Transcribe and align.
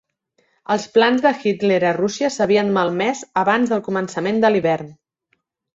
Els 0.75 0.87
plans 0.95 1.21
de 1.25 1.33
Hitler 1.43 1.77
a 1.89 1.93
Rússia 1.99 2.33
s'havien 2.37 2.75
malmès 2.79 3.25
abans 3.45 3.75
del 3.77 3.87
començament 3.91 4.45
de 4.47 4.55
l'hivern. 4.57 4.95